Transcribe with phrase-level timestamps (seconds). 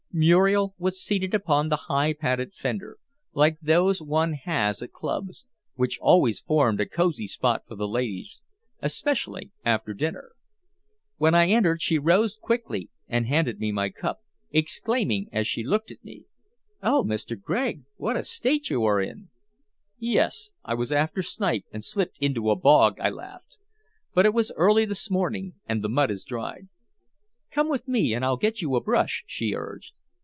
[0.13, 2.97] Muriel was seated upon the high padded fender
[3.31, 8.41] like those one has at clubs which always formed a cosy spot for the ladies,
[8.81, 10.33] especially after dinner.
[11.15, 14.19] When I entered, she rose quickly and handed me my cup,
[14.51, 16.25] exclaiming as she looked at me
[16.83, 17.39] "Oh, Mr.
[17.39, 17.85] Gregg!
[17.95, 19.29] what a state you are in!"
[19.97, 23.57] "Yes, I was after snipe, and slipped into a bog," I laughed.
[24.13, 26.67] "But it was early this morning, and the mud has dried."
[27.49, 29.93] "Come with me, and I'll get you a brush," she urged.